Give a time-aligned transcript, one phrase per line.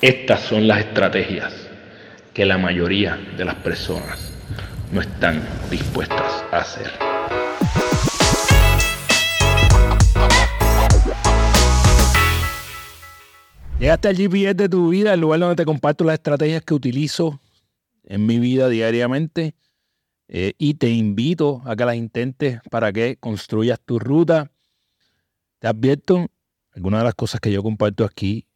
[0.00, 1.52] Estas son las estrategias
[2.34, 4.32] que la mayoría de las personas
[4.92, 6.90] no están dispuestas a hacer.
[13.78, 17.40] Llegaste al GPS de tu vida, el lugar donde te comparto las estrategias que utilizo
[18.04, 19.54] en mi vida diariamente
[20.28, 24.52] eh, y te invito a que las intentes para que construyas tu ruta.
[25.58, 26.28] Te advierto,
[26.74, 28.46] algunas de las cosas que yo comparto aquí,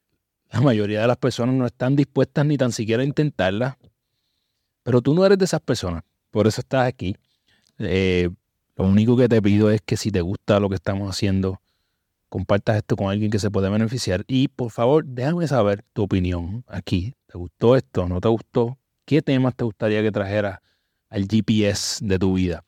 [0.51, 3.77] la mayoría de las personas no están dispuestas ni tan siquiera a intentarlas,
[4.83, 7.17] pero tú no eres de esas personas, por eso estás aquí.
[7.79, 8.31] Eh,
[8.77, 11.61] lo único que te pido es que si te gusta lo que estamos haciendo,
[12.29, 16.65] compartas esto con alguien que se puede beneficiar y por favor déjame saber tu opinión
[16.67, 17.15] aquí.
[17.27, 18.09] ¿Te gustó esto?
[18.09, 18.79] ¿No te gustó?
[19.05, 20.63] ¿Qué temas te gustaría que trajera
[21.09, 22.65] al GPS de tu vida?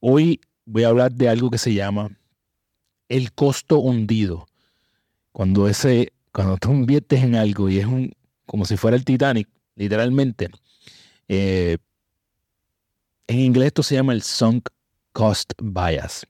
[0.00, 2.10] Hoy voy a hablar de algo que se llama
[3.08, 4.46] el costo hundido.
[5.32, 8.12] Cuando ese, cuando tú inviertes en algo y es un,
[8.46, 10.48] como si fuera el Titanic, literalmente,
[11.26, 11.78] eh,
[13.26, 14.68] en inglés esto se llama el sunk
[15.12, 16.28] cost bias.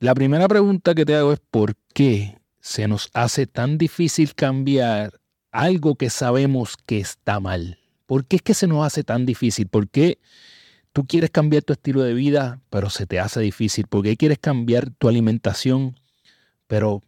[0.00, 5.20] La primera pregunta que te hago es ¿por qué se nos hace tan difícil cambiar
[5.52, 7.78] algo que sabemos que está mal?
[8.06, 9.68] ¿Por qué es que se nos hace tan difícil?
[9.68, 10.18] ¿Por qué
[10.92, 13.86] tú quieres cambiar tu estilo de vida, pero se te hace difícil?
[13.86, 15.96] ¿Por qué quieres cambiar tu alimentación,
[16.66, 17.04] pero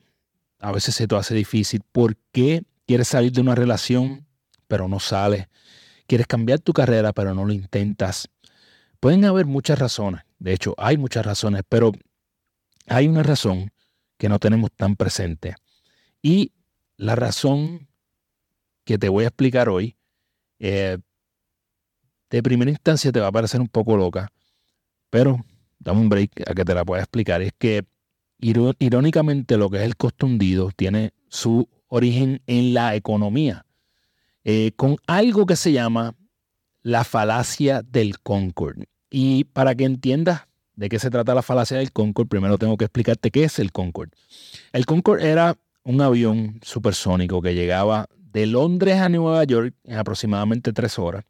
[0.64, 1.82] a veces se te hace difícil?
[1.92, 4.26] ¿Por qué quieres salir de una relación,
[4.66, 5.46] pero no sales?
[6.06, 8.30] ¿Quieres cambiar tu carrera, pero no lo intentas?
[8.98, 10.22] Pueden haber muchas razones.
[10.38, 11.92] De hecho, hay muchas razones, pero
[12.86, 13.72] hay una razón
[14.16, 15.54] que no tenemos tan presente.
[16.22, 16.52] Y
[16.96, 17.86] la razón
[18.84, 19.98] que te voy a explicar hoy,
[20.60, 20.96] eh,
[22.30, 24.32] de primera instancia te va a parecer un poco loca,
[25.10, 25.44] pero
[25.78, 27.42] dame un break a que te la pueda explicar.
[27.42, 27.84] Es que
[28.38, 33.66] irónicamente lo que es el costo hundido tiene su origen en la economía,
[34.44, 36.14] eh, con algo que se llama
[36.82, 38.84] la falacia del Concord.
[39.10, 40.42] Y para que entiendas
[40.76, 43.72] de qué se trata la falacia del Concorde, primero tengo que explicarte qué es el
[43.72, 44.12] Concorde.
[44.72, 50.72] El Concorde era un avión supersónico que llegaba de Londres a Nueva York en aproximadamente
[50.72, 51.24] tres horas.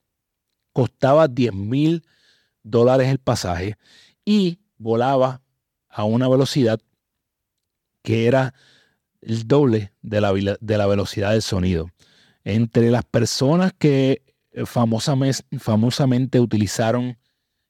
[0.72, 2.02] Costaba 10 mil
[2.62, 3.76] dólares el pasaje
[4.24, 5.42] y volaba
[5.88, 6.80] a una velocidad
[8.04, 8.54] que era
[9.22, 11.90] el doble de la, de la velocidad del sonido.
[12.44, 14.22] Entre las personas que
[14.66, 17.18] famosamente, famosamente utilizaron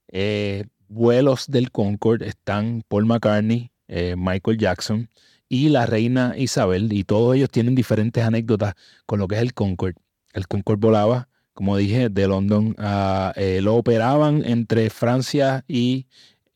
[0.09, 5.09] eh, vuelos del Concorde están Paul McCartney, eh, Michael Jackson
[5.49, 8.75] y la reina Isabel, y todos ellos tienen diferentes anécdotas
[9.07, 9.95] con lo que es el Concorde.
[10.33, 16.07] El Concorde volaba, como dije, de London a, eh, lo operaban entre Francia y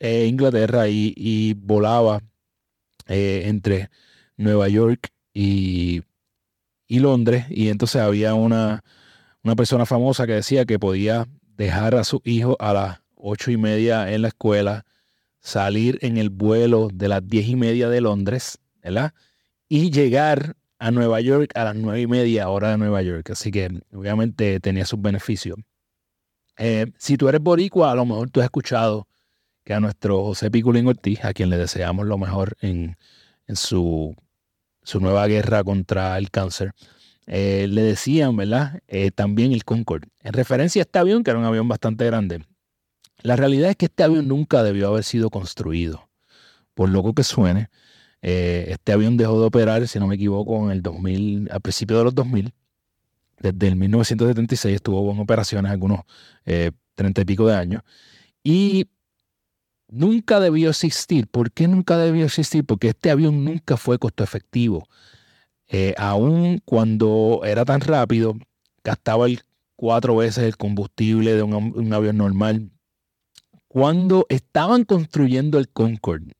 [0.00, 2.22] eh, Inglaterra y, volaba
[3.08, 3.90] entre
[4.36, 6.02] Nueva York y,
[6.86, 7.46] y, Londres.
[7.50, 8.84] Y entonces había una,
[9.42, 11.26] una persona famosa que decía que podía
[11.56, 14.84] dejar a su hijo a la ocho y media en la escuela,
[15.40, 19.12] salir en el vuelo de las diez y media de Londres, ¿verdad?
[19.68, 23.30] Y llegar a Nueva York a las nueve y media hora de Nueva York.
[23.30, 25.58] Así que obviamente tenía sus beneficios.
[26.56, 29.07] Eh, si tú eres boricua, a lo mejor tú has escuchado
[29.68, 32.96] que a nuestro José Piculín Ortiz, a quien le deseamos lo mejor en,
[33.54, 34.16] su,
[34.82, 36.72] su, nueva guerra contra el cáncer,
[37.26, 38.80] eh, le decían, ¿verdad?
[38.88, 40.08] Eh, también el Concorde.
[40.22, 42.46] En referencia a este avión, que era un avión bastante grande.
[43.20, 46.08] La realidad es que este avión nunca debió haber sido construido.
[46.72, 47.68] Por loco que suene,
[48.22, 51.98] eh, este avión dejó de operar, si no me equivoco, en el 2000, al principio
[51.98, 52.54] de los 2000.
[53.38, 56.00] Desde el 1976 estuvo en operaciones algunos
[56.94, 57.82] treinta y pico de años.
[58.42, 58.88] Y
[59.88, 61.26] nunca debió existir.
[61.26, 62.64] ¿Por qué nunca debió existir?
[62.64, 64.88] Porque este avión nunca fue costo efectivo.
[65.68, 68.36] Eh, aún cuando era tan rápido,
[68.84, 69.42] gastaba el
[69.76, 72.70] cuatro veces el combustible de un avión normal
[73.68, 76.32] cuando estaban construyendo el Concorde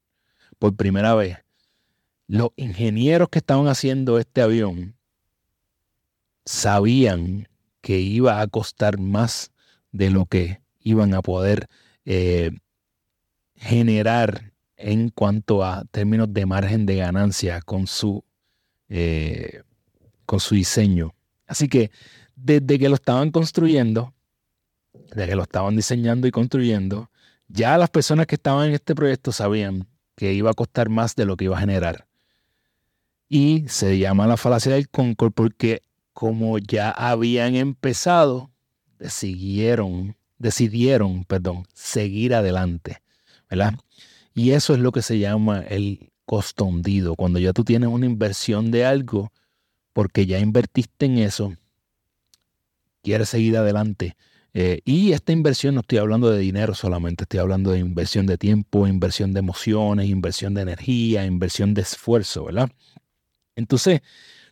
[0.59, 1.39] por primera vez,
[2.27, 4.97] los ingenieros que estaban haciendo este avión
[6.45, 7.47] sabían
[7.83, 9.53] que iba a costar más
[9.93, 11.69] de lo que iban a poder
[12.07, 12.51] eh,
[13.59, 18.25] generar en cuanto a términos de margen de ganancia con su,
[18.89, 19.63] eh,
[20.25, 21.15] con su diseño.
[21.47, 21.91] Así que
[22.37, 24.15] desde que lo estaban construyendo,
[24.93, 27.11] desde que lo estaban diseñando y construyendo,
[27.49, 31.25] ya las personas que estaban en este proyecto sabían que iba a costar más de
[31.25, 32.07] lo que iba a generar.
[33.29, 35.83] Y se llama la falacia del Concord porque
[36.13, 38.51] como ya habían empezado,
[38.99, 43.03] decidieron, decidieron, perdón, seguir adelante,
[43.51, 43.75] ¿verdad?
[44.35, 47.17] Y eso es lo que se llama el costo hundido.
[47.17, 49.33] Cuando ya tú tienes una inversión de algo,
[49.93, 51.55] porque ya invertiste en eso,
[53.03, 54.17] quieres seguir adelante.
[54.55, 58.39] Eh, y esta inversión no estoy hablando de dinero solamente, estoy hablando de inversión de
[58.39, 62.71] tiempo, inversión de emociones, inversión de energía, inversión de esfuerzo, ¿verdad?
[63.57, 64.01] Entonces,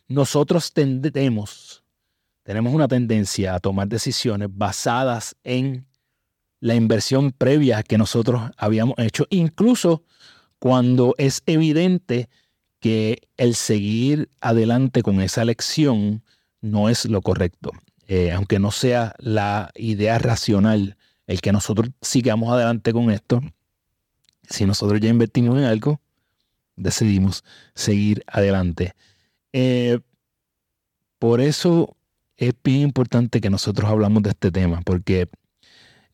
[0.07, 1.83] nosotros tendemos,
[2.43, 5.86] tenemos una tendencia a tomar decisiones basadas en
[6.59, 10.03] la inversión previa que nosotros habíamos hecho, incluso
[10.59, 12.29] cuando es evidente
[12.79, 16.23] que el seguir adelante con esa elección
[16.61, 17.71] no es lo correcto.
[18.07, 23.41] Eh, aunque no sea la idea racional el que nosotros sigamos adelante con esto,
[24.49, 25.99] si nosotros ya invertimos en algo,
[26.77, 27.43] decidimos
[27.75, 28.93] seguir adelante.
[29.51, 29.99] Eh,
[31.19, 31.97] por eso
[32.37, 35.27] es bien importante que nosotros hablamos de este tema, porque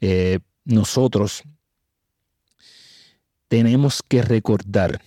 [0.05, 1.43] eh, nosotros
[3.47, 5.01] tenemos que recordar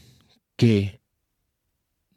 [0.56, 1.02] que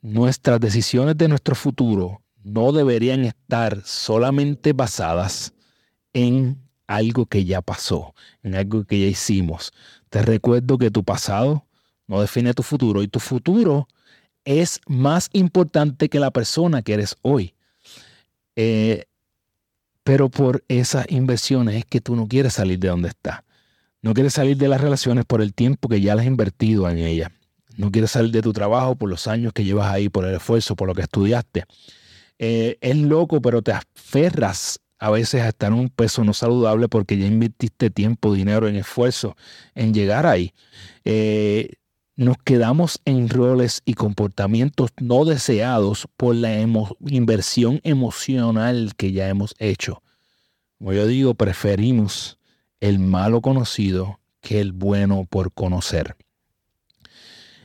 [0.01, 5.53] nuestras decisiones de nuestro futuro no deberían estar solamente basadas
[6.13, 9.73] en algo que ya pasó, en algo que ya hicimos.
[10.09, 11.65] Te recuerdo que tu pasado
[12.07, 13.89] no define tu futuro y tu futuro
[14.45, 17.55] es más importante que la persona que eres hoy.
[18.55, 19.03] Eh,
[20.03, 23.41] pero por esas inversiones es que tú no quieres salir de donde estás.
[24.01, 27.31] No quieres salir de las relaciones por el tiempo que ya has invertido en ellas.
[27.75, 30.75] No quieres salir de tu trabajo por los años que llevas ahí, por el esfuerzo,
[30.75, 31.65] por lo que estudiaste.
[32.37, 36.89] Eh, es loco, pero te aferras a veces a estar en un peso no saludable
[36.89, 39.35] porque ya invertiste tiempo, dinero, en esfuerzo
[39.75, 40.53] en llegar ahí.
[41.05, 41.73] Eh,
[42.19, 49.55] nos quedamos en roles y comportamientos no deseados por la inversión emocional que ya hemos
[49.57, 50.03] hecho.
[50.77, 52.37] Como yo digo, preferimos
[52.81, 56.17] el malo conocido que el bueno por conocer.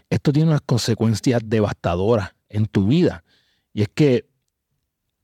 [0.08, 3.24] Esto tiene unas consecuencias devastadoras en tu vida.
[3.72, 4.24] Y es que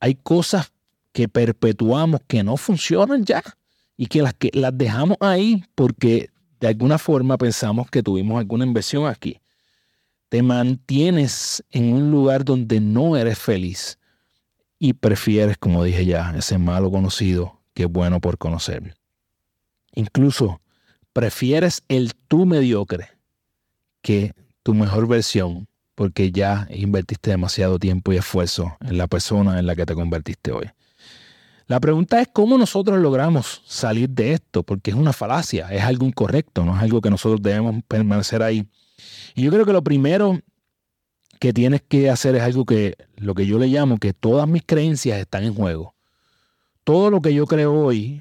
[0.01, 0.73] hay cosas
[1.13, 3.45] que perpetuamos que no funcionan ya
[3.97, 6.31] y que las, que las dejamos ahí porque
[6.61, 9.41] de alguna forma pensamos que tuvimos alguna inversión aquí.
[10.29, 13.99] Te mantienes en un lugar donde no eres feliz
[14.79, 18.95] y prefieres, como dije ya, ese malo conocido que bueno por conocer.
[19.95, 20.61] Incluso
[21.13, 23.09] prefieres el tú mediocre
[24.03, 24.33] que
[24.63, 29.75] tu mejor versión porque ya invertiste demasiado tiempo y esfuerzo en la persona en la
[29.75, 30.71] que te convertiste hoy.
[31.71, 36.05] La pregunta es cómo nosotros logramos salir de esto, porque es una falacia, es algo
[36.05, 38.67] incorrecto, no es algo que nosotros debemos permanecer ahí.
[39.37, 40.41] Y yo creo que lo primero
[41.39, 44.65] que tienes que hacer es algo que lo que yo le llamo que todas mis
[44.67, 45.95] creencias están en juego.
[46.83, 48.21] Todo lo que yo creo hoy,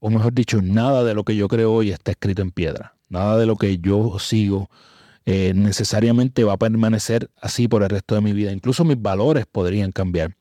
[0.00, 2.96] o mejor dicho, nada de lo que yo creo hoy está escrito en piedra.
[3.08, 4.70] Nada de lo que yo sigo
[5.24, 8.50] eh, necesariamente va a permanecer así por el resto de mi vida.
[8.50, 10.34] Incluso mis valores podrían cambiar.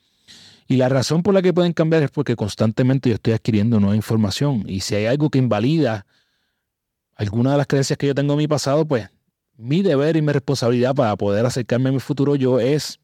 [0.67, 3.95] Y la razón por la que pueden cambiar es porque constantemente yo estoy adquiriendo nueva
[3.95, 4.63] información.
[4.67, 6.05] Y si hay algo que invalida
[7.15, 9.09] alguna de las creencias que yo tengo en mi pasado, pues
[9.57, 12.99] mi deber y mi responsabilidad para poder acercarme a mi futuro yo es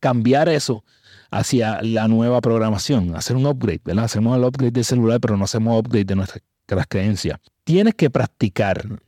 [0.00, 0.84] cambiar eso
[1.30, 4.04] hacia la nueva programación, hacer un upgrade, ¿verdad?
[4.04, 6.42] Hacemos el upgrade del celular, pero no hacemos upgrade de nuestras
[6.88, 7.38] creencias.
[7.64, 9.00] Tienes que practicar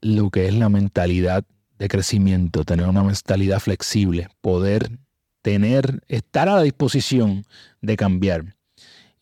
[0.00, 1.44] lo que es la mentalidad
[1.78, 4.98] de crecimiento, tener una mentalidad flexible, poder
[5.46, 7.46] tener, estar a la disposición
[7.80, 8.56] de cambiar.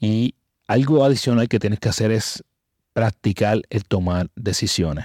[0.01, 0.35] Y
[0.67, 2.43] algo adicional que tienes que hacer es
[2.95, 5.05] practicar el tomar decisiones.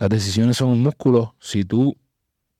[0.00, 1.36] Las decisiones son un músculo.
[1.38, 1.96] Si tú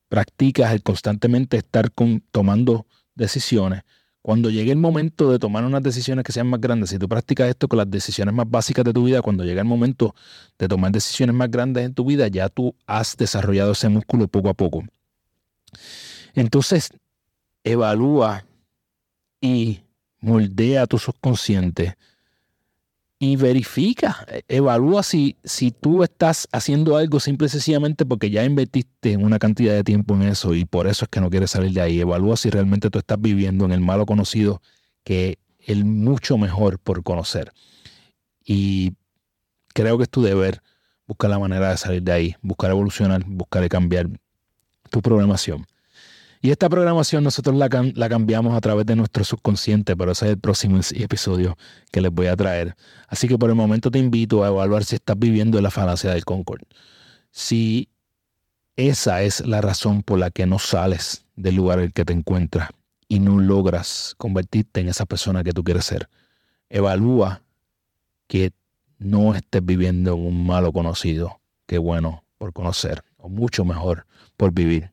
[0.09, 2.87] practicas el constantemente estar con, tomando
[3.17, 3.83] decisiones,
[4.23, 7.49] cuando llegue el momento de tomar unas decisiones que sean más grandes, si tú practicas
[7.49, 10.14] esto con las decisiones más básicas de tu vida, cuando llega el momento
[10.57, 14.50] de tomar decisiones más grandes en tu vida, ya tú has desarrollado ese músculo poco
[14.50, 14.85] a poco.
[16.35, 16.93] Entonces,
[17.65, 18.45] evalúa
[19.41, 19.81] y
[20.21, 21.97] moldea tu subconsciente
[23.21, 29.17] y verifica, evalúa si, si tú estás haciendo algo simple y sencillamente porque ya invertiste
[29.17, 31.81] una cantidad de tiempo en eso y por eso es que no quieres salir de
[31.81, 32.00] ahí.
[32.00, 34.62] Evalúa si realmente tú estás viviendo en el malo conocido
[35.03, 37.53] que el mucho mejor por conocer.
[38.45, 38.93] Y
[39.75, 40.62] creo que es tu deber
[41.07, 44.09] buscar la manera de salir de ahí, buscar evolucionar, buscar cambiar
[44.91, 45.67] tu programación.
[46.40, 47.68] Y esta programación nosotros la,
[48.09, 51.57] cambiamos a través de nuestro subconsciente, pero ese es el próximo episodio
[51.90, 52.76] que les voy a traer.
[53.09, 56.11] Así que por el momento te invito a evaluar si estás viviendo en la falacia
[56.12, 56.62] del Concord.
[57.30, 57.88] Si
[58.76, 62.12] esa es la razón por la que no sales del lugar en el que te
[62.12, 62.71] encuentras
[63.09, 66.09] y no logras convertirte en esa persona que tú quieres ser,
[66.68, 67.42] evalúa
[68.28, 68.52] que
[68.99, 74.52] no estés viviendo en un malo conocido que bueno por conocer, o mucho mejor por
[74.52, 74.92] vivir.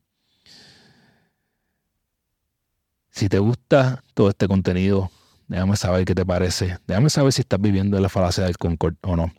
[3.15, 5.09] Si te gusta todo este contenido,
[5.47, 6.79] déjame saber qué te parece.
[6.85, 9.33] Déjame saber si estás viviendo en la falacia del Concord o no.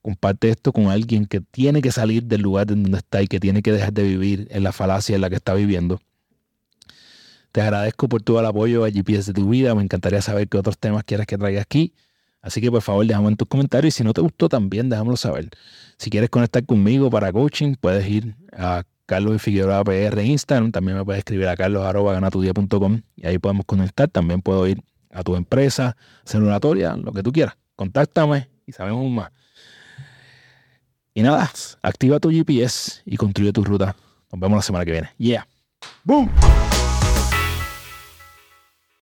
[0.00, 3.40] Comparte esto con alguien que tiene que salir del lugar en donde está y que
[3.40, 6.00] tiene que dejar de vivir en la falacia en la que está viviendo.
[7.50, 9.74] Te agradezco por todo el apoyo a GPS de tu vida.
[9.74, 11.94] Me encantaría saber qué otros temas quieres que traiga aquí.
[12.42, 15.16] Así que por favor déjame en tus comentarios y si no te gustó también déjamelo
[15.16, 15.50] saber.
[15.98, 20.72] Si quieres conectar conmigo para coaching puedes ir a Carlos Figueroa PR en Instagram.
[20.72, 24.08] También me puedes escribir a carlos.ganatudía.com y ahí podemos conectar.
[24.08, 27.56] También puedo ir a tu empresa, hacer lo que tú quieras.
[27.76, 29.30] Contáctame y sabemos más.
[31.14, 33.96] Y nada, activa tu GPS y construye tu ruta.
[34.30, 35.08] Nos vemos la semana que viene.
[35.16, 35.46] Yeah.
[36.04, 36.30] Boom.